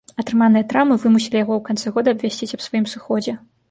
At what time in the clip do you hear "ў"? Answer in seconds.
1.59-1.69